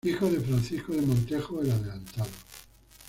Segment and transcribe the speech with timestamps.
[0.03, 2.31] Hijo de Francisco de Montejo, el adelantado.